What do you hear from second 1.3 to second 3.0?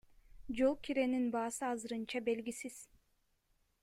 баасы азырынча белгисиз.